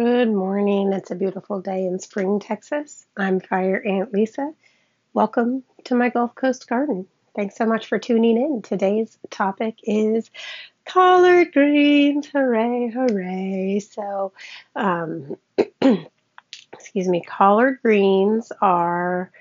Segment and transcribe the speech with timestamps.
[0.00, 0.92] Good morning.
[0.92, 3.04] It's a beautiful day in Spring, Texas.
[3.16, 4.52] I'm Fire Ant Lisa.
[5.12, 7.08] Welcome to my Gulf Coast garden.
[7.34, 8.62] Thanks so much for tuning in.
[8.62, 10.30] Today's topic is
[10.86, 12.28] collard greens.
[12.28, 13.80] Hooray, hooray.
[13.80, 14.32] So,
[14.76, 15.36] um,
[16.72, 19.32] excuse me, collard greens are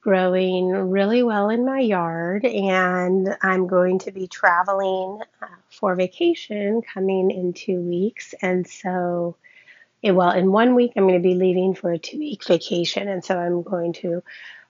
[0.00, 6.82] growing really well in my yard, and I'm going to be traveling uh, for vacation
[6.82, 8.34] coming in two weeks.
[8.42, 9.36] And so,
[10.02, 13.08] yeah, well, in one week, I'm going to be leaving for a two week vacation.
[13.08, 14.22] And so I'm going to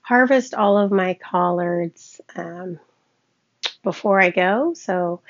[0.03, 2.81] harvest all of my collards um,
[3.85, 4.75] before I go.
[4.75, 5.21] So,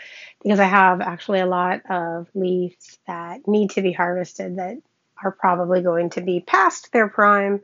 [0.42, 4.78] because I have actually a lot of leaves that need to be harvested that
[5.22, 7.60] are probably going to be past their prime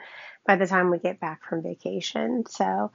[0.47, 2.45] by the time we get back from vacation.
[2.47, 2.91] So,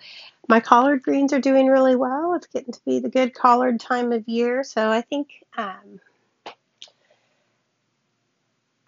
[0.48, 2.36] my collard greens are doing really well.
[2.36, 4.64] It's getting to be the good collard time of year.
[4.64, 5.44] So, I think.
[5.58, 6.00] Um,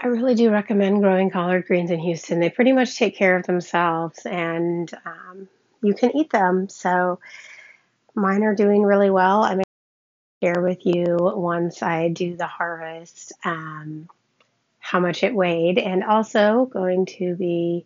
[0.04, 2.42] I really do recommend growing collard greens in Houston.
[2.42, 5.48] They pretty much take care of themselves and um,
[5.82, 6.68] you can eat them.
[6.68, 7.22] So
[8.14, 9.44] mine are doing really well.
[9.44, 9.62] I'm
[10.44, 14.10] share with you once I do the harvest um,
[14.80, 17.86] how much it weighed and also going to be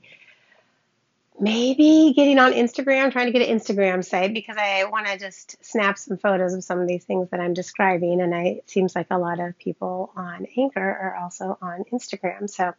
[1.40, 5.64] maybe getting on Instagram, trying to get an Instagram site because I want to just
[5.64, 8.22] snap some photos of some of these things that I'm describing.
[8.22, 12.50] And I, it seems like a lot of people on Anchor are also on Instagram.
[12.50, 12.74] So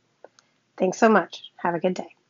[0.76, 1.52] Thanks so much.
[1.56, 2.14] Have a good day.